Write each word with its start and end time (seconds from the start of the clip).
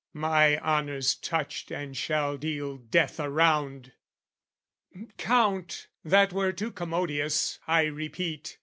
My 0.15 0.57
honour's 0.57 1.13
touched 1.13 1.69
and 1.69 1.95
shall 1.95 2.35
deal 2.35 2.77
death 2.77 3.19
around! 3.19 3.91
Count, 5.19 5.89
that 6.03 6.33
were 6.33 6.51
too 6.51 6.71
commodious, 6.71 7.59
I 7.67 7.83
repeat! 7.83 8.57